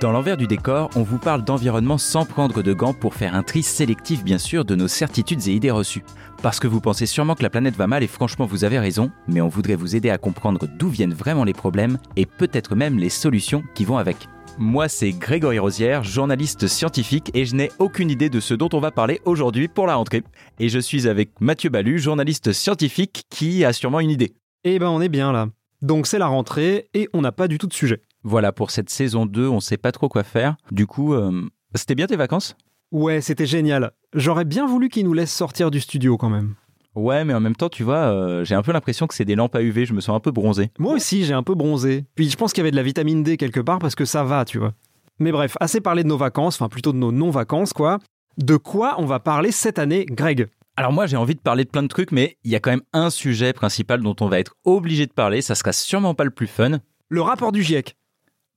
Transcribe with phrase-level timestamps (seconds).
[0.00, 3.42] Dans l'envers du décor, on vous parle d'environnement sans prendre de gants pour faire un
[3.42, 6.04] tri sélectif bien sûr de nos certitudes et idées reçues.
[6.42, 9.12] Parce que vous pensez sûrement que la planète va mal et franchement vous avez raison,
[9.28, 12.98] mais on voudrait vous aider à comprendre d'où viennent vraiment les problèmes et peut-être même
[12.98, 14.16] les solutions qui vont avec.
[14.58, 18.78] Moi, c'est Grégory Rosière, journaliste scientifique, et je n'ai aucune idée de ce dont on
[18.78, 20.22] va parler aujourd'hui pour la rentrée.
[20.60, 24.34] Et je suis avec Mathieu Balu, journaliste scientifique, qui a sûrement une idée.
[24.62, 25.48] Eh ben, on est bien là.
[25.82, 28.00] Donc, c'est la rentrée et on n'a pas du tout de sujet.
[28.24, 30.56] Voilà, pour cette saison 2, on sait pas trop quoi faire.
[30.72, 31.42] Du coup, euh,
[31.74, 32.56] c'était bien tes vacances?
[32.90, 33.92] Ouais, c'était génial.
[34.14, 36.54] J'aurais bien voulu qu'ils nous laissent sortir du studio quand même.
[36.94, 39.34] Ouais, mais en même temps, tu vois, euh, j'ai un peu l'impression que c'est des
[39.34, 40.70] lampes à UV, je me sens un peu bronzé.
[40.78, 42.04] Moi aussi, j'ai un peu bronzé.
[42.14, 44.24] Puis je pense qu'il y avait de la vitamine D quelque part parce que ça
[44.24, 44.72] va, tu vois.
[45.18, 47.98] Mais bref, assez parlé de nos vacances, enfin plutôt de nos non-vacances, quoi.
[48.38, 50.48] De quoi on va parler cette année, Greg?
[50.76, 52.70] Alors moi, j'ai envie de parler de plein de trucs, mais il y a quand
[52.70, 56.24] même un sujet principal dont on va être obligé de parler, ça sera sûrement pas
[56.24, 56.78] le plus fun.
[57.10, 57.96] Le rapport du GIEC.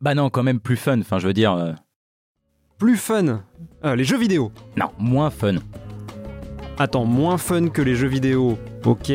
[0.01, 1.53] Bah non, quand même plus fun, enfin je veux dire...
[1.53, 1.73] euh,
[2.77, 3.41] Plus fun.
[3.83, 4.51] Euh, les jeux vidéo.
[4.75, 5.55] non, moins fun.
[6.77, 8.57] Attends, moins fun que les jeux vidéo.
[8.85, 9.11] Ok.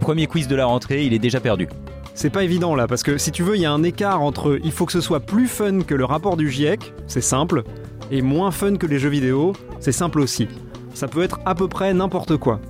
[0.00, 1.68] Premier quiz de la rentrée, il est déjà perdu.
[2.14, 4.58] C'est pas évident là, parce que si tu veux, il y a un écart entre
[4.62, 7.62] il faut que ce soit plus fun que le rapport du GIEC, c'est simple,
[8.10, 10.46] et moins fun que les jeux vidéo, c'est simple aussi.
[10.92, 12.60] Ça peut être à peu près n'importe quoi.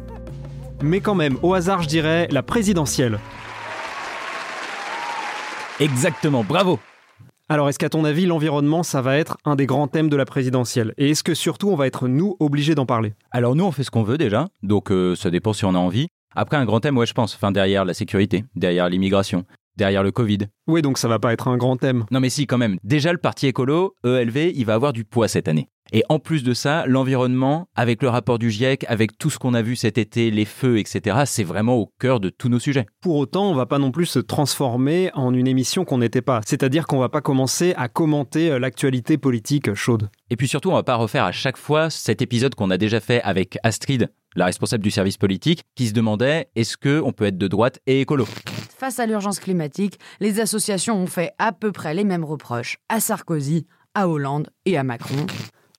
[0.82, 3.18] Mais quand même, au hasard, je dirais la présidentielle.
[5.80, 6.78] Exactement, bravo
[7.52, 10.24] Alors, est-ce qu'à ton avis, l'environnement, ça va être un des grands thèmes de la
[10.24, 10.94] présidentielle?
[10.98, 13.12] Et est-ce que surtout, on va être, nous, obligés d'en parler?
[13.32, 15.78] Alors nous, on fait ce qu'on veut déjà, donc euh, ça dépend si on a
[15.78, 16.06] envie.
[16.36, 19.46] Après, un grand thème, ouais, je pense, enfin derrière la sécurité, derrière l'immigration,
[19.76, 20.38] derrière le Covid.
[20.70, 22.04] Oui, donc ça va pas être un grand thème.
[22.12, 22.78] Non mais si, quand même.
[22.84, 25.68] Déjà, le parti écolo, ELV, il va avoir du poids cette année.
[25.92, 29.54] Et en plus de ça, l'environnement, avec le rapport du GIEC, avec tout ce qu'on
[29.54, 32.86] a vu cet été, les feux, etc., c'est vraiment au cœur de tous nos sujets.
[33.00, 36.40] Pour autant, on va pas non plus se transformer en une émission qu'on n'était pas.
[36.46, 40.08] C'est-à-dire qu'on va pas commencer à commenter euh, l'actualité politique chaude.
[40.30, 43.00] Et puis surtout, on va pas refaire à chaque fois cet épisode qu'on a déjà
[43.00, 47.24] fait avec Astrid, la responsable du service politique, qui se demandait est-ce que on peut
[47.24, 48.26] être de droite et écolo?
[48.80, 50.59] Face à l'urgence climatique, les associations
[50.90, 55.26] ont fait à peu près les mêmes reproches à Sarkozy, à Hollande et à Macron.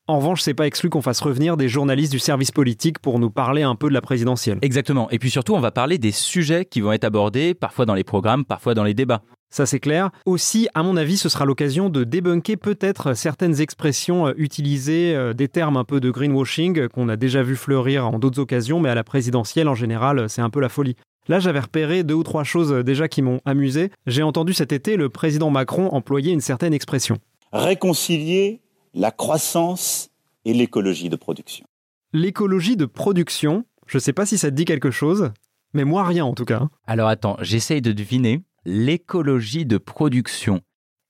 [0.07, 3.29] En revanche, c'est pas exclu qu'on fasse revenir des journalistes du service politique pour nous
[3.29, 4.59] parler un peu de la présidentielle.
[4.61, 5.09] Exactement.
[5.09, 8.03] Et puis surtout, on va parler des sujets qui vont être abordés, parfois dans les
[8.03, 9.21] programmes, parfois dans les débats.
[9.51, 10.09] Ça c'est clair.
[10.25, 15.33] Aussi, à mon avis, ce sera l'occasion de débunker peut-être certaines expressions euh, utilisées, euh,
[15.33, 18.79] des termes un peu de greenwashing euh, qu'on a déjà vu fleurir en d'autres occasions,
[18.79, 20.95] mais à la présidentielle en général, c'est un peu la folie.
[21.27, 23.91] Là, j'avais repéré deux ou trois choses euh, déjà qui m'ont amusé.
[24.07, 27.17] J'ai entendu cet été le président Macron employer une certaine expression.
[27.53, 28.61] réconcilier
[28.93, 30.09] la croissance
[30.45, 31.65] et l'écologie de production.
[32.13, 35.31] L'écologie de production, je sais pas si ça te dit quelque chose,
[35.73, 36.67] mais moi rien en tout cas.
[36.87, 38.41] Alors attends, j'essaye de deviner.
[38.65, 40.61] L'écologie de production.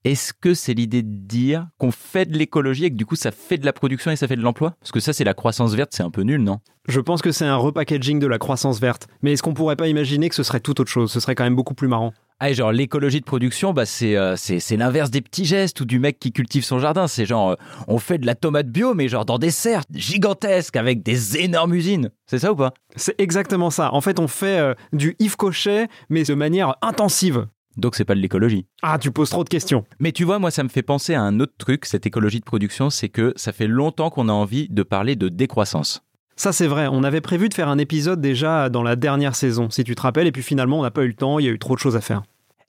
[0.04, 3.30] Est-ce que c'est l'idée de dire qu'on fait de l'écologie et que du coup ça
[3.30, 4.74] fait de la production et ça fait de l'emploi?
[4.80, 6.60] Parce que ça c'est la croissance verte, c'est un peu nul, non?
[6.88, 9.88] Je pense que c'est un repackaging de la croissance verte, mais est-ce qu'on pourrait pas
[9.88, 11.12] imaginer que ce serait tout autre chose?
[11.12, 12.14] Ce serait quand même beaucoup plus marrant.
[12.40, 15.86] Ah, et genre l'écologie de production, bah c'est euh, c'est l'inverse des petits gestes ou
[15.86, 17.06] du mec qui cultive son jardin.
[17.06, 17.56] C'est genre euh,
[17.88, 21.76] on fait de la tomate bio, mais genre dans des serres gigantesques avec des énormes
[21.76, 22.10] usines.
[22.26, 22.74] C'est ça ou pas?
[22.96, 23.94] C'est exactement ça.
[23.94, 27.46] En fait, on fait euh, du Yves Cochet, mais de manière intensive.
[27.78, 28.66] Donc c'est pas de l'écologie.
[28.82, 29.86] Ah, tu poses trop de questions.
[30.00, 32.46] Mais tu vois, moi ça me fait penser à un autre truc, cette écologie de
[32.46, 36.04] production, c'est que ça fait longtemps qu'on a envie de parler de décroissance.
[36.36, 36.88] Ça, c'est vrai.
[36.92, 40.02] On avait prévu de faire un épisode déjà dans la dernière saison, si tu te
[40.02, 41.76] rappelles, et puis finalement, on n'a pas eu le temps, il y a eu trop
[41.76, 42.24] de choses à faire.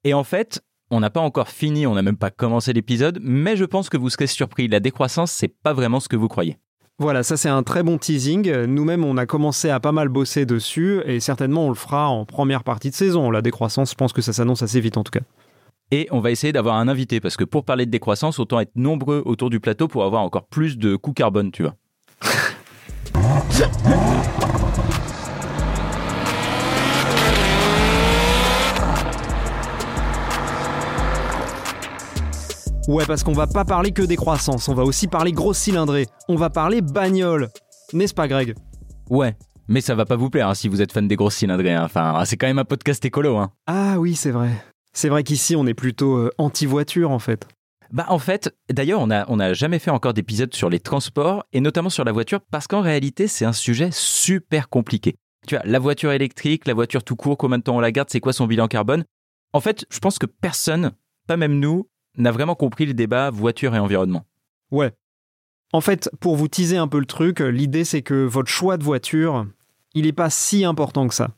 [0.05, 3.57] Et en fait, on n'a pas encore fini, on n'a même pas commencé l'épisode, mais
[3.57, 4.69] je pense que vous serez surpris.
[4.69, 6.59] La décroissance, c'est pas vraiment ce que vous croyez.
[6.99, 8.65] Voilà, ça c'est un très bon teasing.
[8.67, 12.25] Nous-mêmes, on a commencé à pas mal bosser dessus, et certainement on le fera en
[12.25, 13.31] première partie de saison.
[13.31, 15.25] La décroissance, je pense que ça s'annonce assez vite en tout cas.
[15.91, 18.77] Et on va essayer d'avoir un invité, parce que pour parler de décroissance, autant être
[18.77, 21.75] nombreux autour du plateau pour avoir encore plus de coûts carbone, tu vois.
[32.89, 36.07] Ouais, parce qu'on va pas parler que des croissances, on va aussi parler gros cylindrés,
[36.29, 37.49] on va parler bagnole.
[37.93, 38.57] N'est-ce pas, Greg?
[39.09, 39.37] Ouais,
[39.69, 41.75] mais ça va pas vous plaire hein, si vous êtes fan des grosses cylindrés.
[41.75, 41.85] Hein.
[41.85, 43.37] Enfin, ah, c'est quand même un podcast écolo.
[43.37, 43.53] Hein.
[43.69, 44.51] Ah oui, c'est vrai.
[44.93, 47.47] C'est vrai qu'ici, on est plutôt euh, anti-voiture en fait.
[47.93, 51.61] Bah en fait, d'ailleurs, on n'a a jamais fait encore d'épisode sur les transports et
[51.61, 55.15] notamment sur la voiture parce qu'en réalité, c'est un sujet super compliqué.
[55.47, 58.09] Tu vois, la voiture électrique, la voiture tout court, combien de temps on la garde,
[58.11, 59.05] c'est quoi son bilan carbone?
[59.53, 60.93] En fait, je pense que personne,
[61.27, 61.87] pas même nous,
[62.17, 64.25] n'a vraiment compris le débat voiture et environnement.
[64.71, 64.93] Ouais.
[65.73, 68.77] En fait, pour vous teaser un peu le truc, euh, l'idée c'est que votre choix
[68.77, 69.47] de voiture,
[69.95, 71.31] il n'est pas si important que ça.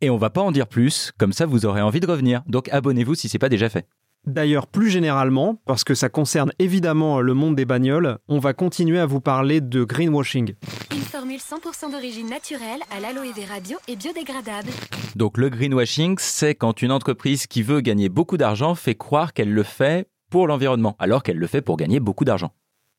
[0.00, 2.68] Et on va pas en dire plus, comme ça vous aurez envie de revenir, donc
[2.70, 3.86] abonnez-vous si c'est pas déjà fait.
[4.24, 9.00] D'ailleurs, plus généralement, parce que ça concerne évidemment le monde des bagnoles, on va continuer
[9.00, 10.54] à vous parler de greenwashing.
[10.92, 14.70] Une formule 100% d'origine naturelle à l'aloe vera bio et biodégradable.
[15.16, 19.52] Donc le greenwashing, c'est quand une entreprise qui veut gagner beaucoup d'argent fait croire qu'elle
[19.52, 22.52] le fait pour l'environnement, alors qu'elle le fait pour gagner beaucoup d'argent.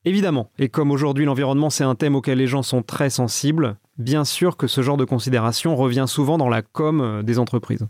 [0.06, 4.24] Évidemment, et comme aujourd'hui l'environnement c'est un thème auquel les gens sont très sensibles, bien
[4.24, 7.88] sûr que ce genre de considération revient souvent dans la com euh, des entreprises.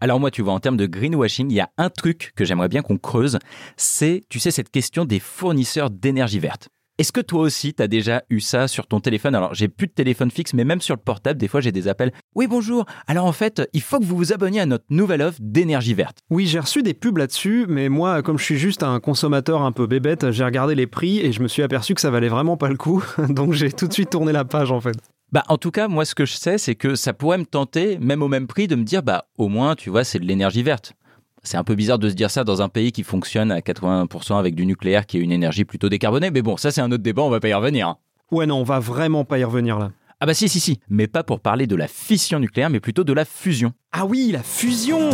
[0.00, 2.70] Alors moi, tu vois, en termes de greenwashing, il y a un truc que j'aimerais
[2.70, 3.38] bien qu'on creuse,
[3.76, 6.70] c'est, tu sais, cette question des fournisseurs d'énergie verte.
[7.00, 9.34] Est-ce que toi aussi, tu as déjà eu ça sur ton téléphone?
[9.34, 11.88] Alors, j'ai plus de téléphone fixe, mais même sur le portable, des fois, j'ai des
[11.88, 12.12] appels.
[12.34, 12.84] Oui, bonjour.
[13.06, 16.18] Alors, en fait, il faut que vous vous abonniez à notre nouvelle offre d'énergie verte.
[16.28, 19.72] Oui, j'ai reçu des pubs là-dessus, mais moi, comme je suis juste un consommateur un
[19.72, 22.58] peu bébête, j'ai regardé les prix et je me suis aperçu que ça valait vraiment
[22.58, 23.02] pas le coup.
[23.30, 24.98] Donc, j'ai tout de suite tourné la page, en fait.
[25.32, 27.98] Bah, en tout cas, moi, ce que je sais, c'est que ça pourrait me tenter,
[27.98, 30.62] même au même prix, de me dire, bah, au moins, tu vois, c'est de l'énergie
[30.62, 30.92] verte.
[31.42, 34.38] C'est un peu bizarre de se dire ça dans un pays qui fonctionne à 80%
[34.38, 36.30] avec du nucléaire, qui est une énergie plutôt décarbonée.
[36.30, 37.88] Mais bon, ça c'est un autre débat, on va pas y revenir.
[37.88, 37.96] Hein.
[38.30, 39.92] Ouais, non, on va vraiment pas y revenir là.
[40.20, 40.80] Ah bah si, si, si.
[40.90, 43.72] Mais pas pour parler de la fission nucléaire, mais plutôt de la fusion.
[43.90, 45.10] Ah oui, la fusion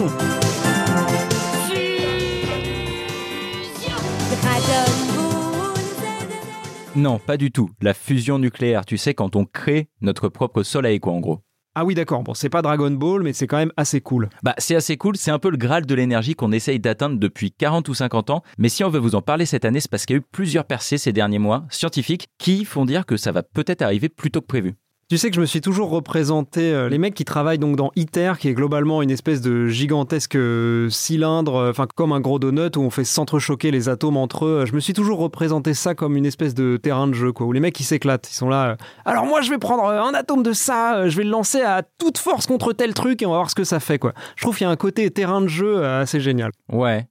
[6.96, 7.70] Non, pas du tout.
[7.82, 11.43] La fusion nucléaire, tu sais, quand on crée notre propre soleil, quoi, en gros.
[11.78, 12.23] Ah oui, d'accord.
[12.23, 14.31] Bon, c'est pas Dragon Ball, mais c'est quand même assez cool.
[14.43, 15.14] Bah, c'est assez cool.
[15.19, 18.43] C'est un peu le graal de l'énergie qu'on essaye d'atteindre depuis 40 ou 50 ans.
[18.56, 20.26] Mais si on veut vous en parler cette année, c'est parce qu'il y a eu
[20.32, 24.31] plusieurs percées ces derniers mois, scientifiques, qui font dire que ça va peut-être arriver plus
[24.31, 24.75] tôt que prévu.
[25.08, 27.93] Tu sais que je me suis toujours représenté euh, les mecs qui travaillent donc dans
[27.94, 32.41] ITER, qui est globalement une espèce de gigantesque euh, cylindre, euh, enfin comme un gros
[32.41, 34.64] donut où on fait s'entrechoquer les atomes entre eux.
[34.67, 37.53] Je me suis toujours représenté ça comme une espèce de terrain de jeu, quoi, où
[37.53, 38.29] les mecs s'éclatent.
[38.29, 38.79] Ils sont là.
[39.05, 42.19] Alors moi, je vais prendre un atome de ça, je vais le lancer à toute
[42.19, 44.12] force contre tel truc et on va voir ce que ça fait, quoi.
[44.35, 46.50] Je trouve qu'il y a un côté terrain de jeu assez génial.
[46.73, 47.06] Ouais.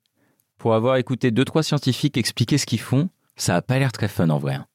[0.57, 3.07] Pour avoir écouté deux trois scientifiques expliquer ce qu'ils font,
[3.37, 4.55] ça a pas l'air très fun en vrai.
[4.55, 4.65] Hein.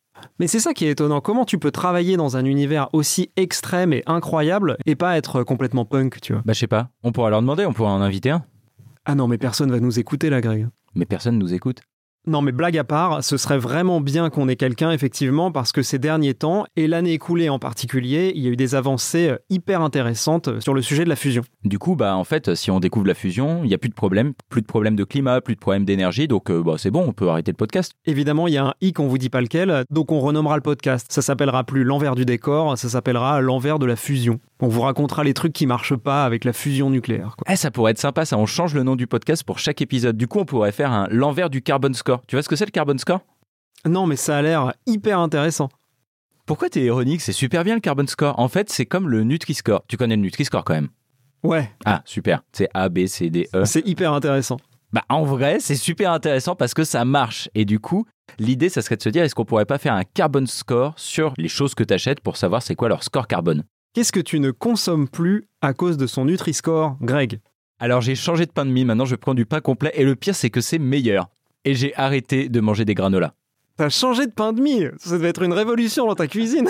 [0.41, 1.21] Mais c'est ça qui est étonnant.
[1.21, 5.85] Comment tu peux travailler dans un univers aussi extrême et incroyable et pas être complètement
[5.85, 6.41] punk, tu vois?
[6.47, 6.89] Bah, je sais pas.
[7.03, 8.43] On pourra leur demander, on pourra en inviter un.
[9.05, 10.67] Ah non, mais personne va nous écouter là, Greg.
[10.95, 11.83] Mais personne nous écoute.
[12.27, 15.81] Non mais blague à part, ce serait vraiment bien qu'on ait quelqu'un effectivement parce que
[15.81, 19.39] ces derniers temps, et l'année écoulée en particulier, il y a eu des avancées euh,
[19.49, 21.43] hyper intéressantes euh, sur le sujet de la fusion.
[21.65, 23.95] Du coup, bah en fait, si on découvre la fusion, il n'y a plus de
[23.95, 27.05] problème, plus de problème de climat, plus de problème d'énergie, donc euh, bah, c'est bon,
[27.09, 27.93] on peut arrêter le podcast.
[28.05, 30.63] Évidemment, il y a un i qu'on vous dit pas lequel, donc on renommera le
[30.63, 31.07] podcast.
[31.09, 34.41] Ça s'appellera plus l'envers du décor, ça s'appellera l'envers de la fusion.
[34.63, 37.35] On vous racontera les trucs qui marchent pas avec la fusion nucléaire.
[37.49, 38.37] Eh, ça pourrait être sympa, ça.
[38.37, 40.19] On change le nom du podcast pour chaque épisode.
[40.19, 42.21] Du coup, on pourrait faire un l'envers du carbon score.
[42.27, 43.21] Tu vois ce que c'est le carbon score?
[43.87, 45.71] Non, mais ça a l'air hyper intéressant.
[46.45, 47.23] Pourquoi t'es ironique?
[47.23, 48.39] C'est super bien le carbon score.
[48.39, 49.85] En fait, c'est comme le Nutri-Score.
[49.89, 50.89] Tu connais le Nutri-Score quand même?
[51.43, 51.71] Ouais.
[51.87, 52.43] Ah, super.
[52.53, 53.65] C'est A, B, C, D, E.
[53.65, 54.59] C'est hyper intéressant.
[54.93, 57.49] Bah, en vrai, c'est super intéressant parce que ça marche.
[57.55, 58.05] Et du coup,
[58.39, 61.33] l'idée, ça serait de se dire, est-ce qu'on pourrait pas faire un carbon score sur
[61.39, 63.65] les choses que tu achètes pour savoir c'est quoi leur score carbone?
[63.93, 67.41] Qu'est-ce que tu ne consommes plus à cause de son Nutri-Score, Greg?
[67.81, 70.15] Alors j'ai changé de pain de mie, maintenant je prends du pain complet et le
[70.15, 71.29] pire c'est que c'est meilleur.
[71.65, 73.33] Et j'ai arrêté de manger des granolas.
[73.77, 74.85] T'as changé de pain de mie?
[74.99, 76.69] Ça devait être une révolution dans ta cuisine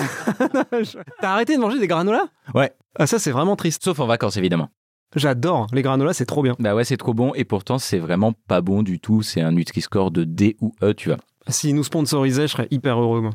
[1.21, 2.25] T'as arrêté de manger des granolas?
[2.55, 2.71] Ouais.
[2.95, 3.83] Ah ça c'est vraiment triste.
[3.83, 4.69] Sauf en vacances évidemment.
[5.15, 6.55] J'adore, les granolas c'est trop bien.
[6.57, 9.51] Bah ouais c'est trop bon et pourtant c'est vraiment pas bon du tout, c'est un
[9.51, 11.19] Nutri-Score de D ou E tu vois.
[11.49, 13.31] S'ils nous sponsorisaient je serais hyper heureux moi.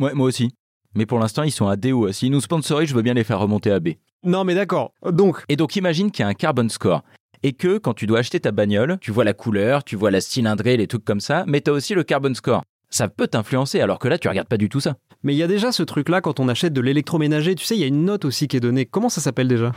[0.00, 0.50] Ouais moi aussi
[0.98, 3.22] mais pour l'instant, ils sont à D ou S'ils nous sponsorisent, je veux bien les
[3.22, 3.90] faire remonter à B.
[4.24, 4.92] Non, mais d'accord.
[5.08, 5.44] Donc.
[5.48, 7.04] Et donc, imagine qu'il y a un carbon score.
[7.44, 10.20] Et que quand tu dois acheter ta bagnole, tu vois la couleur, tu vois la
[10.20, 13.80] cylindrée, les trucs comme ça, mais tu as aussi le carbon score ça peut t'influencer,
[13.80, 14.96] alors que là, tu regardes pas du tout ça.
[15.22, 17.80] Mais il y a déjà ce truc-là quand on achète de l'électroménager, tu sais, il
[17.80, 18.86] y a une note aussi qui est donnée.
[18.86, 19.72] Comment ça s'appelle déjà?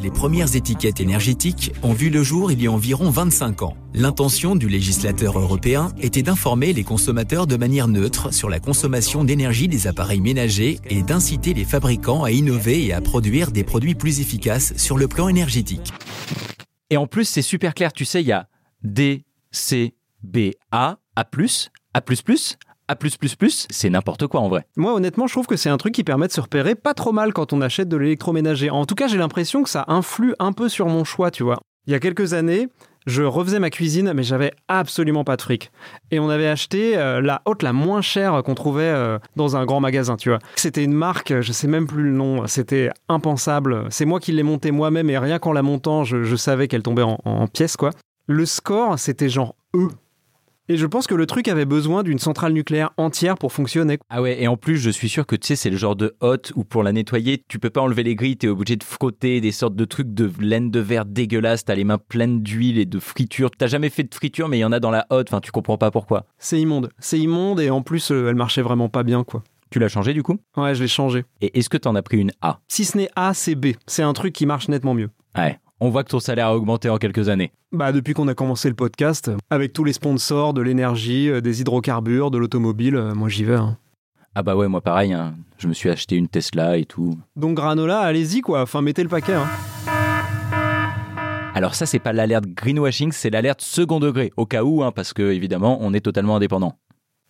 [0.00, 3.76] Les premières étiquettes énergétiques ont vu le jour il y a environ 25 ans.
[3.94, 9.68] L'intention du législateur européen était d'informer les consommateurs de manière neutre sur la consommation d'énergie
[9.68, 14.20] des appareils ménagers et d'inciter les fabricants à innover et à produire des produits plus
[14.20, 15.92] efficaces sur le plan énergétique.
[16.88, 18.48] Et en plus, c'est super clair, tu sais, il y a
[18.82, 21.24] D, C, B, A, A+,
[21.94, 22.00] a++,
[22.88, 22.96] A+++,
[23.70, 24.66] c'est n'importe quoi en vrai.
[24.76, 27.12] Moi, honnêtement, je trouve que c'est un truc qui permet de se repérer pas trop
[27.12, 28.70] mal quand on achète de l'électroménager.
[28.70, 31.60] En tout cas, j'ai l'impression que ça influe un peu sur mon choix, tu vois.
[31.86, 32.68] Il y a quelques années,
[33.06, 35.72] je refaisais ma cuisine, mais j'avais absolument pas de fric.
[36.10, 39.64] Et on avait acheté euh, la haute la moins chère qu'on trouvait euh, dans un
[39.64, 40.38] grand magasin, tu vois.
[40.56, 43.86] C'était une marque, je sais même plus le nom, c'était impensable.
[43.90, 46.82] C'est moi qui l'ai montée moi-même et rien qu'en la montant, je, je savais qu'elle
[46.82, 47.90] tombait en, en pièces, quoi.
[48.28, 49.88] Le score, c'était genre E.
[50.72, 53.98] Et je pense que le truc avait besoin d'une centrale nucléaire entière pour fonctionner.
[54.08, 56.16] Ah ouais, et en plus, je suis sûr que tu sais, c'est le genre de
[56.20, 59.42] hotte où pour la nettoyer, tu peux pas enlever les grilles, t'es obligé de frotter
[59.42, 62.86] des sortes de trucs de laine de verre dégueulasse, t'as les mains pleines d'huile et
[62.86, 63.50] de friture.
[63.50, 65.52] T'as jamais fait de friture, mais il y en a dans la hotte, enfin, tu
[65.52, 66.24] comprends pas pourquoi.
[66.38, 66.88] C'est immonde.
[66.98, 69.44] C'est immonde et en plus, euh, elle marchait vraiment pas bien, quoi.
[69.68, 70.38] Tu l'as changé du coup?
[70.56, 71.26] Ouais, je l'ai changé.
[71.42, 72.60] Et est-ce que t'en as pris une A?
[72.66, 73.72] Si ce n'est A, c'est B.
[73.86, 75.10] C'est un truc qui marche nettement mieux.
[75.36, 77.50] Ouais, on voit que ton salaire a augmenté en quelques années.
[77.72, 81.60] Bah, depuis qu'on a commencé le podcast, avec tous les sponsors, de l'énergie, euh, des
[81.60, 83.56] hydrocarbures, de l'automobile, euh, moi j'y vais.
[83.56, 83.76] hein.
[84.34, 85.34] Ah bah ouais, moi pareil, hein.
[85.58, 87.18] je me suis acheté une Tesla et tout.
[87.36, 89.34] Donc granola, allez-y quoi, enfin mettez le paquet.
[89.34, 89.46] hein.
[91.54, 95.12] Alors ça, c'est pas l'alerte greenwashing, c'est l'alerte second degré, au cas où, hein, parce
[95.12, 96.78] que évidemment, on est totalement indépendant.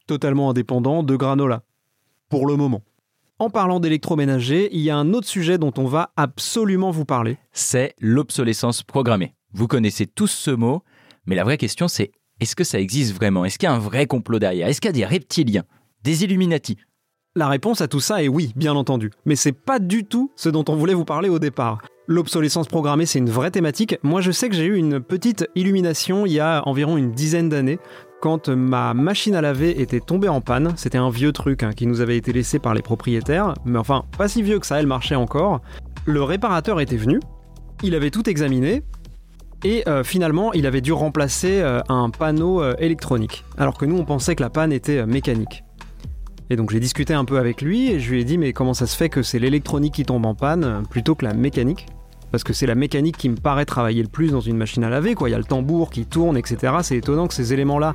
[0.06, 1.62] Totalement indépendant de granola.
[2.28, 2.82] Pour le moment.
[3.42, 7.38] En parlant d'électroménager, il y a un autre sujet dont on va absolument vous parler.
[7.50, 9.34] C'est l'obsolescence programmée.
[9.52, 10.84] Vous connaissez tous ce mot,
[11.26, 13.44] mais la vraie question c'est est-ce que ça existe vraiment?
[13.44, 14.68] Est-ce qu'il y a un vrai complot derrière?
[14.68, 15.64] Est-ce qu'il y a des reptiliens?
[16.04, 16.76] Des Illuminati?
[17.34, 19.10] La réponse à tout ça est oui, bien entendu.
[19.24, 21.82] Mais c'est pas du tout ce dont on voulait vous parler au départ.
[22.06, 23.96] L'obsolescence programmée, c'est une vraie thématique.
[24.04, 27.48] Moi, je sais que j'ai eu une petite illumination il y a environ une dizaine
[27.48, 27.80] d'années
[28.22, 30.72] quand ma machine à laver était tombée en panne.
[30.76, 34.04] C'était un vieux truc hein, qui nous avait été laissé par les propriétaires, mais enfin,
[34.16, 35.60] pas si vieux que ça, elle marchait encore.
[36.06, 37.18] Le réparateur était venu,
[37.82, 38.84] il avait tout examiné,
[39.64, 43.98] et euh, finalement, il avait dû remplacer euh, un panneau euh, électronique, alors que nous,
[43.98, 45.64] on pensait que la panne était mécanique.
[46.48, 48.74] Et donc j'ai discuté un peu avec lui et je lui ai dit mais comment
[48.74, 51.86] ça se fait que c'est l'électronique qui tombe en panne plutôt que la mécanique?
[52.32, 54.90] Parce que c'est la mécanique qui me paraît travailler le plus dans une machine à
[54.90, 55.28] laver, quoi.
[55.28, 56.72] Il y a le tambour qui tourne, etc.
[56.82, 57.92] C'est étonnant que ces éléments-là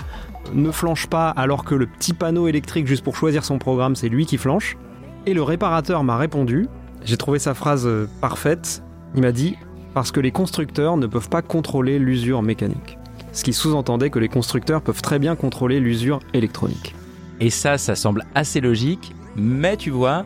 [0.54, 4.10] ne flanchent pas alors que le petit panneau électrique juste pour choisir son programme, c'est
[4.10, 4.78] lui qui flanche.
[5.26, 6.68] Et le réparateur m'a répondu,
[7.04, 8.84] j'ai trouvé sa phrase euh, parfaite,
[9.16, 9.56] il m'a dit
[9.94, 12.98] parce que les constructeurs ne peuvent pas contrôler l'usure mécanique.
[13.34, 16.96] Ce qui sous-entendait que les constructeurs peuvent très bien contrôler l'usure électronique.
[17.40, 20.26] Et ça, ça semble assez logique, mais tu vois,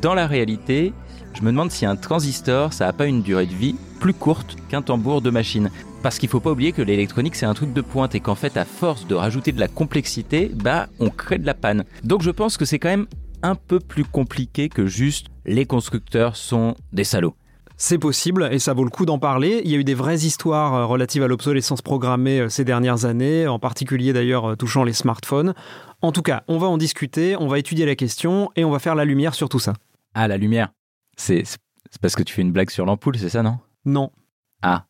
[0.00, 0.92] dans la réalité,
[1.34, 4.56] je me demande si un transistor, ça n'a pas une durée de vie plus courte
[4.68, 5.70] qu'un tambour de machine.
[6.02, 8.56] Parce qu'il faut pas oublier que l'électronique, c'est un truc de pointe et qu'en fait,
[8.56, 11.84] à force de rajouter de la complexité, bah, on crée de la panne.
[12.04, 13.06] Donc je pense que c'est quand même
[13.42, 17.34] un peu plus compliqué que juste les constructeurs sont des salauds.
[17.76, 19.62] C'est possible et ça vaut le coup d'en parler.
[19.64, 23.06] Il y a eu des vraies histoires euh, relatives à l'obsolescence programmée euh, ces dernières
[23.06, 25.54] années, en particulier d'ailleurs euh, touchant les smartphones.
[26.02, 28.80] En tout cas, on va en discuter, on va étudier la question et on va
[28.80, 29.72] faire la lumière sur tout ça.
[30.12, 30.68] Ah, la lumière.
[31.20, 31.44] C'est
[32.00, 33.58] parce que tu fais une blague sur l'ampoule, c'est ça, non?
[33.84, 34.10] Non,
[34.62, 34.86] Ah.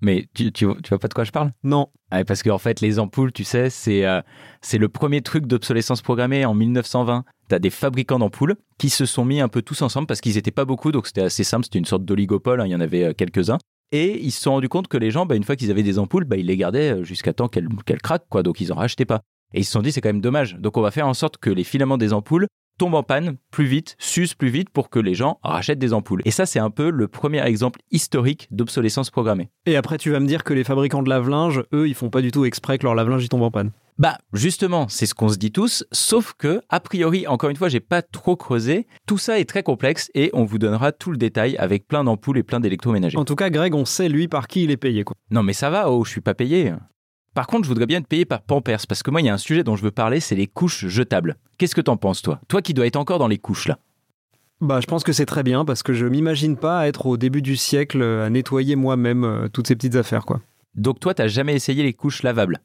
[0.00, 1.50] Mais tu, tu, tu vois pas de quoi je parle?
[1.64, 4.22] Non, Ah, Parce qu'en fait, les ampoules, tu sais, c'est euh,
[4.62, 7.24] c'est le premier truc d'obsolescence programmée en 1920.
[7.48, 10.52] T'as des fabricants d'ampoules qui se sont mis un peu tous ensemble parce qu'ils étaient
[10.52, 13.04] pas beaucoup, donc c'était assez simple, c'était une sorte d'oligopole, hein, il y en avait
[13.06, 13.58] euh, quelques-uns.
[13.90, 15.98] Et ils se sont rendus compte que les gens, bah, une fois qu'ils avaient des
[15.98, 18.76] ampoules, bah, ils les gardaient euh, jusqu'à temps qu'elles qu'elles craquent, quoi, donc ils en
[18.76, 19.22] rachetaient pas.
[19.54, 20.54] Et ils se sont dit, c'est quand même dommage.
[20.56, 22.46] Donc on va faire en sorte que les filaments des ampoules
[22.78, 26.22] tombent en panne plus vite, s'usent plus vite pour que les gens rachètent des ampoules.
[26.24, 29.50] Et ça, c'est un peu le premier exemple historique d'obsolescence programmée.
[29.66, 32.22] Et après, tu vas me dire que les fabricants de lave-linge, eux, ils font pas
[32.22, 33.72] du tout exprès que leur lave-linge tombe en panne.
[33.98, 37.68] Bah, justement, c'est ce qu'on se dit tous, sauf que, a priori, encore une fois,
[37.68, 38.86] j'ai pas trop creusé.
[39.08, 42.38] Tout ça est très complexe et on vous donnera tout le détail avec plein d'ampoules
[42.38, 43.18] et plein d'électroménagers.
[43.18, 45.16] En tout cas, Greg, on sait lui par qui il est payé, quoi.
[45.32, 46.72] Non, mais ça va, oh, je suis pas payé.
[47.38, 49.32] Par contre, je voudrais bien être payé par Pampers parce que moi, il y a
[49.32, 51.36] un sujet dont je veux parler, c'est les couches jetables.
[51.56, 52.40] Qu'est-ce que t'en penses, toi?
[52.48, 53.78] Toi qui dois être encore dans les couches, là.
[54.60, 57.40] Bah, je pense que c'est très bien parce que je m'imagine pas être au début
[57.40, 60.40] du siècle euh, à nettoyer moi-même euh, toutes ces petites affaires, quoi.
[60.74, 62.58] Donc, toi, t'as jamais essayé les couches lavables?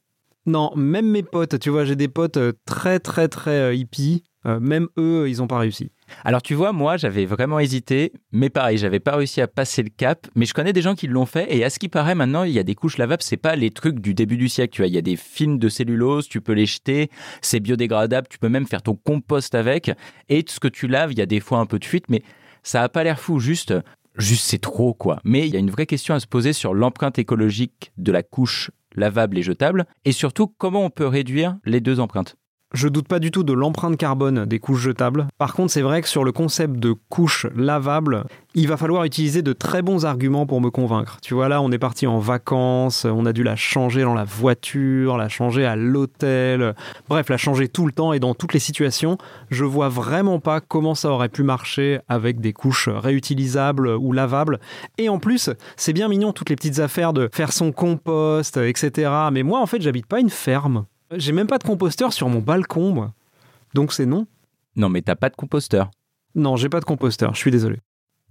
[0.48, 4.60] Non, même mes potes, tu vois, j'ai des potes euh, très très très hippies, euh,
[4.60, 5.92] même eux, ils ont pas réussi.
[6.25, 9.89] Alors tu vois, moi j'avais vraiment hésité, mais pareil, j'avais pas réussi à passer le
[9.89, 10.27] cap.
[10.36, 12.51] Mais je connais des gens qui l'ont fait, et à ce qui paraît maintenant, il
[12.51, 14.74] y a des couches lavables, c'est pas les trucs du début du siècle.
[14.74, 17.10] Tu vois, il y a des films de cellulose, tu peux les jeter,
[17.41, 19.91] c'est biodégradable, tu peux même faire ton compost avec.
[20.29, 22.24] Et ce que tu laves, il y a des fois un peu de fuite, mais
[22.63, 23.74] ça a pas l'air fou, juste.
[24.17, 25.20] Juste, c'est trop, quoi.
[25.24, 28.22] Mais il y a une vraie question à se poser sur l'empreinte écologique de la
[28.22, 32.36] couche lavable et jetable, et surtout comment on peut réduire les deux empreintes?
[32.74, 35.27] Je doute pas du tout de l'empreinte carbone des couches jetables.
[35.38, 38.24] Par contre, c'est vrai que sur le concept de couches lavables,
[38.56, 41.20] il va falloir utiliser de très bons arguments pour me convaincre.
[41.22, 44.24] Tu vois, là, on est parti en vacances, on a dû la changer dans la
[44.24, 46.74] voiture, la changer à l'hôtel,
[47.10, 49.20] bref, la changer tout le temps et dans toutes les situations.
[49.51, 54.60] Je vois vraiment pas comment ça aurait pu marcher avec des couches réutilisables ou lavables.
[54.98, 59.12] Et en plus, c'est bien mignon toutes les petites affaires de faire son compost, etc.
[59.32, 60.86] Mais moi, en fait, j'habite pas une ferme.
[61.17, 63.13] J'ai même pas de composteur sur mon balcon, moi.
[63.74, 64.27] Donc c'est non.
[64.75, 65.91] Non, mais t'as pas de composteur.
[66.36, 67.77] Non, j'ai pas de composteur, je suis désolé.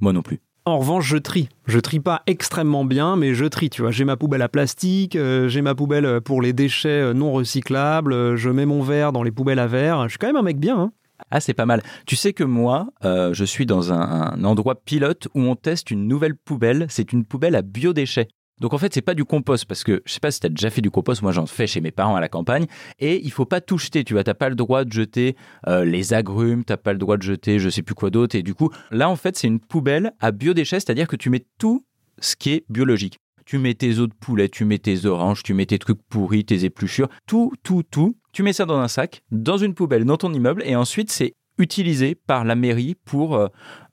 [0.01, 0.41] Moi non plus.
[0.65, 1.49] En revanche, je trie.
[1.67, 3.91] Je trie pas extrêmement bien, mais je trie, tu vois.
[3.91, 8.13] J'ai ma poubelle à plastique, euh, j'ai ma poubelle pour les déchets euh, non recyclables,
[8.13, 10.05] euh, je mets mon verre dans les poubelles à verre.
[10.05, 10.93] Je suis quand même un mec bien, hein.
[11.31, 11.83] Ah, c'est pas mal.
[12.07, 14.01] Tu sais que moi, euh, je suis dans un,
[14.33, 16.87] un endroit pilote où on teste une nouvelle poubelle.
[16.89, 18.29] C'est une poubelle à biodéchets.
[18.63, 20.49] Donc en fait, c'est pas du compost parce que je sais pas si tu as
[20.49, 22.67] déjà fait du compost, moi j'en fais chez mes parents à la campagne
[23.01, 25.35] et il faut pas tout jeter, tu vois, t'as pas le droit de jeter
[25.67, 28.45] euh, les agrumes, t'as pas le droit de jeter je sais plus quoi d'autre et
[28.45, 31.85] du coup, là en fait, c'est une poubelle à biodéchets, c'est-à-dire que tu mets tout
[32.21, 33.19] ce qui est biologique.
[33.47, 36.45] Tu mets tes os de poulet, tu mets tes oranges, tu mets tes trucs pourris,
[36.45, 38.17] tes épluchures, tout, tout, tout.
[38.33, 41.35] Tu mets ça dans un sac, dans une poubelle, dans ton immeuble, et ensuite c'est
[41.59, 43.49] utilisé par la mairie pour euh,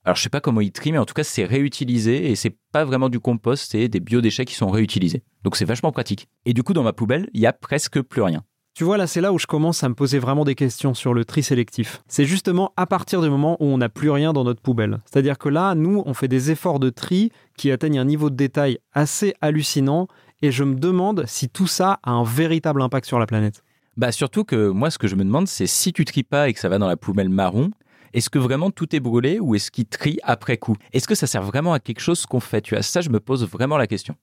[0.06, 2.56] alors je sais pas comment ils trient, mais en tout cas c'est réutilisé et c'est
[2.72, 5.24] pas vraiment du compost, c'est des biodéchets qui sont réutilisés.
[5.44, 6.28] Donc c'est vachement pratique.
[6.46, 8.44] Et du coup dans ma poubelle, il y a presque plus rien.
[8.75, 11.13] Tu vois, là, c'est là où je commence à me poser vraiment des questions sur
[11.13, 12.01] le tri sélectif.
[12.08, 15.00] C'est justement à partir du moment où on n'a plus rien dans notre poubelle.
[15.04, 18.36] C'est-à-dire que là, nous, on fait des efforts de tri qui atteignent un niveau de
[18.36, 20.08] détail assez hallucinant
[20.42, 23.63] et je me demande si tout ça a un véritable impact sur la planète.
[24.00, 26.53] Bah surtout que moi ce que je me demande c'est si tu tries pas et
[26.53, 27.70] que ça va dans la poubelle marron,
[28.13, 30.77] est-ce que vraiment tout est brûlé ou est-ce qu'il trie après coup?
[30.94, 32.62] Est-ce que ça sert vraiment à quelque chose qu'on fait?
[32.62, 34.15] Tu as ça, je me pose vraiment la question.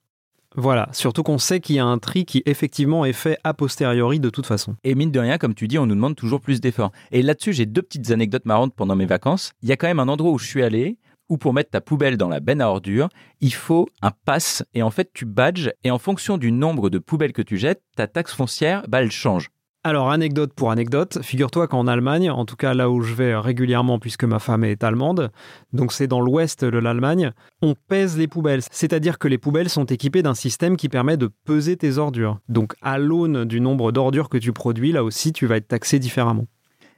[0.54, 4.18] Voilà, surtout qu'on sait qu'il y a un tri qui effectivement est fait a posteriori
[4.18, 4.76] de toute façon.
[4.82, 6.92] Et mine de rien, comme tu dis, on nous demande toujours plus d'efforts.
[7.12, 9.52] Et là-dessus, j'ai deux petites anecdotes marrantes pendant mes vacances.
[9.60, 10.96] Il y a quand même un endroit où je suis allé
[11.28, 13.10] où pour mettre ta poubelle dans la benne à ordures,
[13.42, 16.98] il faut un pass et en fait tu badges et en fonction du nombre de
[16.98, 19.50] poubelles que tu jettes, ta taxe foncière, bah, elle change.
[19.86, 24.00] Alors, anecdote pour anecdote, figure-toi qu'en Allemagne, en tout cas là où je vais régulièrement
[24.00, 25.30] puisque ma femme est allemande,
[25.72, 27.30] donc c'est dans l'ouest de l'Allemagne,
[27.62, 28.62] on pèse les poubelles.
[28.72, 32.40] C'est-à-dire que les poubelles sont équipées d'un système qui permet de peser tes ordures.
[32.48, 36.00] Donc, à l'aune du nombre d'ordures que tu produis, là aussi, tu vas être taxé
[36.00, 36.46] différemment.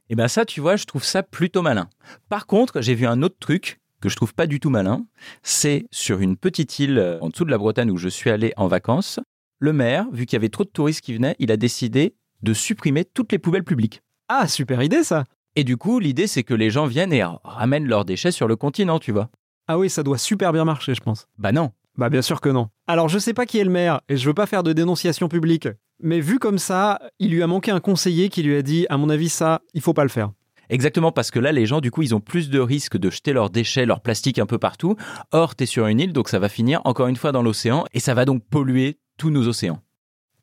[0.08, 1.90] Et bien ça, tu vois, je trouve ça plutôt malin.
[2.30, 5.04] Par contre, j'ai vu un autre truc que je trouve pas du tout malin.
[5.42, 8.54] C'est sur une petite île euh, en dessous de la Bretagne où je suis allé
[8.56, 9.20] en vacances.
[9.58, 12.52] Le maire, vu qu'il y avait trop de touristes qui venaient, il a décidé de
[12.52, 14.02] supprimer toutes les poubelles publiques.
[14.28, 15.24] Ah, super idée ça
[15.56, 18.56] Et du coup, l'idée c'est que les gens viennent et ramènent leurs déchets sur le
[18.56, 19.30] continent, tu vois.
[19.66, 21.28] Ah oui, ça doit super bien marcher, je pense.
[21.38, 21.72] Bah non.
[21.96, 22.68] Bah bien sûr que non.
[22.86, 25.28] Alors je sais pas qui est le maire et je veux pas faire de dénonciation
[25.28, 25.68] publique,
[26.00, 28.96] mais vu comme ça, il lui a manqué un conseiller qui lui a dit à
[28.96, 30.30] mon avis ça, il faut pas le faire.
[30.70, 33.32] Exactement, parce que là, les gens, du coup, ils ont plus de risques de jeter
[33.32, 34.96] leurs déchets, leurs plastiques un peu partout.
[35.32, 38.00] Or, t'es sur une île, donc ça va finir encore une fois dans l'océan, et
[38.00, 39.80] ça va donc polluer tous nos océans.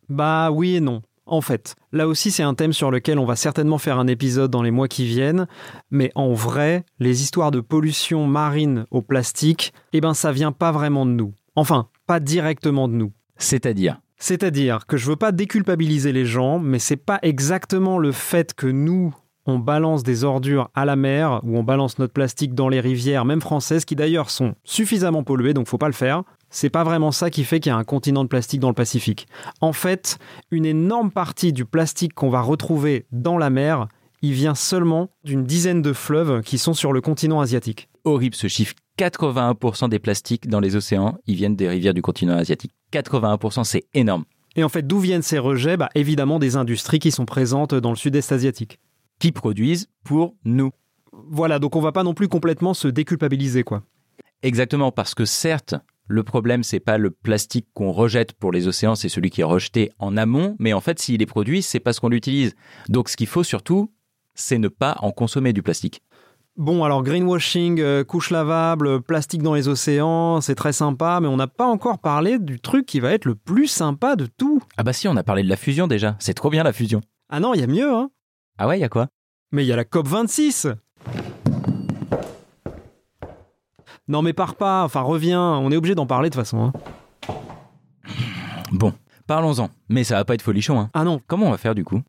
[0.10, 1.01] Bah oui et non.
[1.27, 4.51] En fait, là aussi c'est un thème sur lequel on va certainement faire un épisode
[4.51, 5.47] dans les mois qui viennent,
[5.89, 10.71] mais en vrai, les histoires de pollution marine au plastique, eh ben ça vient pas
[10.71, 11.33] vraiment de nous.
[11.55, 13.11] Enfin, pas directement de nous.
[13.38, 13.99] C'est-à-dire?
[14.17, 18.67] C'est-à-dire que je veux pas déculpabiliser les gens, mais c'est pas exactement le fait que
[18.67, 19.13] nous
[19.45, 23.25] on balance des ordures à la mer ou on balance notre plastique dans les rivières,
[23.25, 26.23] même françaises, qui d'ailleurs sont suffisamment polluées, donc faut pas le faire.
[26.49, 28.75] C'est pas vraiment ça qui fait qu'il y a un continent de plastique dans le
[28.75, 29.27] Pacifique.
[29.62, 30.17] En fait,
[30.51, 33.88] une énorme partie du plastique qu'on va retrouver dans la mer,
[34.21, 37.89] il vient seulement d'une dizaine de fleuves qui sont sur le continent asiatique.
[38.03, 38.73] Horrible ce chiffre.
[38.97, 42.71] 81% des plastiques dans les océans, ils viennent des rivières du continent asiatique.
[42.93, 44.23] 81%, c'est énorme.
[44.55, 45.75] Et en fait, d'où viennent ces rejets?
[45.75, 48.79] Bah, Évidemment des industries qui sont présentes dans le sud-est asiatique.
[49.19, 50.71] Qui produisent pour nous.
[51.12, 53.84] Voilà, donc on va pas non plus complètement se déculpabiliser, quoi.
[54.43, 55.75] Exactement, parce que certes,
[56.07, 59.45] le problème, c'est pas le plastique qu'on rejette pour les océans, c'est celui qui est
[59.45, 62.53] rejeté en amont, mais en fait, s'il est produit, c'est parce qu'on l'utilise.
[62.89, 63.91] Donc ce qu'il faut surtout,
[64.35, 66.01] c'est ne pas en consommer du plastique.
[66.57, 71.35] Bon, alors greenwashing, euh, couche lavable, plastique dans les océans, c'est très sympa, mais on
[71.35, 74.61] n'a pas encore parlé du truc qui va être le plus sympa de tout.
[74.77, 76.15] Ah bah si, on a parlé de la fusion déjà.
[76.19, 77.01] C'est trop bien la fusion.
[77.29, 78.09] Ah non, il y a mieux, hein
[78.57, 79.07] Ah ouais, il y a quoi?
[79.51, 80.75] Mais il y a la COP26
[84.07, 86.65] Non mais pars pas, enfin reviens, on est obligé d'en parler de toute façon.
[86.65, 86.73] hein.
[88.71, 88.93] Bon,
[89.27, 89.69] parlons-en.
[89.89, 90.89] Mais ça va pas être folichon, hein.
[90.93, 92.01] Ah non, Comment on va faire du coup?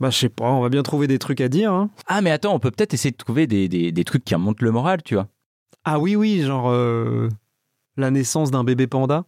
[0.00, 1.72] Bah je sais pas, on va bien trouver des trucs à dire.
[1.72, 1.90] Hein.
[2.08, 4.64] Ah mais attends, on peut peut-être essayer de trouver des, des, des trucs qui remontent
[4.64, 5.28] le moral, tu vois.
[5.84, 7.28] Ah oui oui, genre euh,
[7.96, 9.24] la naissance d'un bébé panda.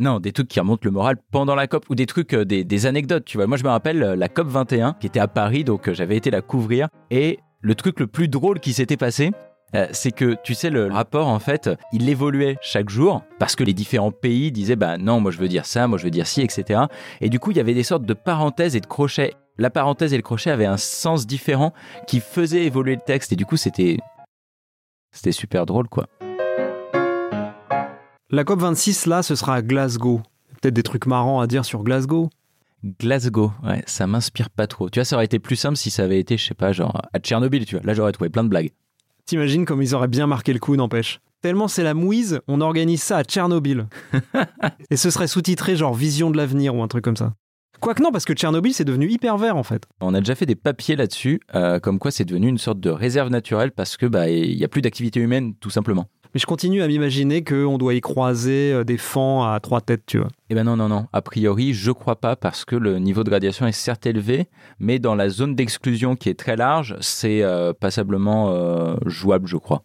[0.00, 2.64] Non, des trucs qui remontent le moral pendant la COP ou des trucs, euh, des,
[2.64, 3.46] des anecdotes, tu vois.
[3.46, 6.16] Moi, je me rappelle euh, la COP 21 qui était à Paris, donc euh, j'avais
[6.16, 6.88] été la couvrir.
[7.10, 9.32] Et le truc le plus drôle qui s'était passé,
[9.74, 13.64] euh, c'est que tu sais le rapport en fait il évoluait chaque jour parce que
[13.64, 16.26] les différents pays disaient bah non moi je veux dire ça moi je veux dire
[16.26, 16.84] ci etc
[17.20, 19.34] et du coup il y avait des sortes de parenthèses et de crochets.
[19.60, 21.72] La parenthèse et le crochet avaient un sens différent
[22.06, 23.32] qui faisait évoluer le texte.
[23.32, 23.98] Et du coup c'était
[25.10, 26.06] c'était super drôle quoi.
[28.30, 30.20] La COP26, là, ce sera à Glasgow.
[30.60, 32.28] Peut-être des trucs marrants à dire sur Glasgow.
[33.00, 34.88] Glasgow ouais ça m'inspire pas trop.
[34.90, 37.02] Tu vois ça aurait été plus simple si ça avait été je sais pas genre
[37.12, 37.84] à Tchernobyl tu vois.
[37.84, 38.70] Là j'aurais trouvé plein de blagues
[39.28, 41.20] T'imagines comme ils auraient bien marqué le coup, n'empêche.
[41.42, 43.86] Tellement c'est la mouise, on organise ça à Tchernobyl.
[44.90, 47.34] Et ce serait sous-titré genre Vision de l'avenir ou un truc comme ça.
[47.78, 49.84] Quoique non, parce que Tchernobyl, c'est devenu hyper vert en fait.
[50.00, 52.88] On a déjà fait des papiers là-dessus, euh, comme quoi c'est devenu une sorte de
[52.88, 56.06] réserve naturelle parce que bah il y a plus d'activité humaine tout simplement.
[56.34, 60.04] Mais je continue à m'imaginer qu'on doit y croiser euh, des fans à trois têtes,
[60.06, 60.28] tu vois.
[60.50, 63.30] Eh ben non non non, a priori je crois pas parce que le niveau de
[63.30, 67.72] radiation est certes élevé, mais dans la zone d'exclusion qui est très large, c'est euh,
[67.72, 69.82] passablement euh, jouable je crois.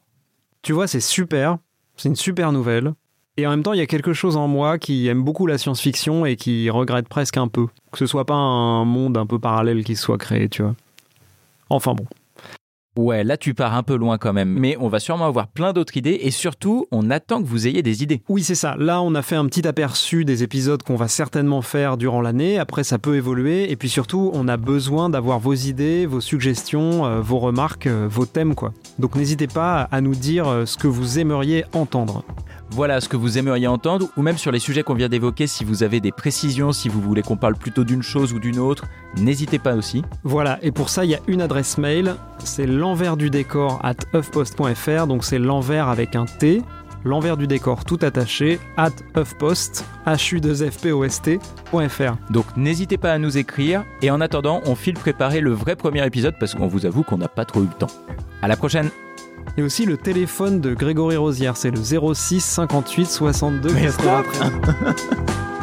[0.61, 1.57] Tu vois, c'est super,
[1.97, 2.93] c'est une super nouvelle.
[3.35, 5.57] Et en même temps, il y a quelque chose en moi qui aime beaucoup la
[5.57, 9.39] science-fiction et qui regrette presque un peu que ce soit pas un monde un peu
[9.39, 10.75] parallèle qui se soit créé, tu vois.
[11.69, 12.05] Enfin bon.
[12.95, 15.73] Ouais, là tu pars un peu loin quand même, mais on va sûrement avoir plein
[15.73, 18.21] d'autres idées et surtout on attend que vous ayez des idées.
[18.29, 18.75] Oui, c'est ça.
[18.77, 22.59] Là, on a fait un petit aperçu des épisodes qu'on va certainement faire durant l'année.
[22.59, 23.71] Après, ça peut évoluer.
[23.71, 28.07] Et puis surtout, on a besoin d'avoir vos idées, vos suggestions, euh, vos remarques, euh,
[28.09, 28.73] vos thèmes, quoi.
[28.99, 32.23] Donc n'hésitez pas à nous dire euh, ce que vous aimeriez entendre.
[32.75, 35.63] Voilà ce que vous aimeriez entendre, ou même sur les sujets qu'on vient d'évoquer, si
[35.63, 38.85] vous avez des précisions, si vous voulez qu'on parle plutôt d'une chose ou d'une autre,
[39.15, 40.01] n'hésitez pas aussi.
[40.23, 43.93] Voilà, et pour ça, il y a une adresse mail, c'est l'envers du décor at
[44.15, 46.63] huffpost.fr, donc c'est l'envers avec un T,
[47.03, 52.31] l'envers du décor tout attaché, at huffpost, h u 2 f p o s t.fr.
[52.31, 56.03] Donc n'hésitez pas à nous écrire, et en attendant, on file préparer le vrai premier
[56.07, 57.93] épisode parce qu'on vous avoue qu'on n'a pas trop eu le temps.
[58.41, 58.89] À la prochaine
[59.57, 64.51] Et aussi le téléphone de Grégory Rosière, c'est le 06 58 62 Mais 93.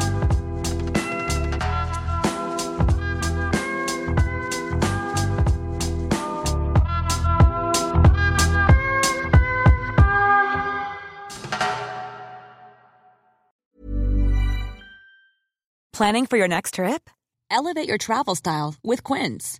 [16.01, 17.11] Planning for your next trip?
[17.51, 19.59] Elevate your travel style with Quince.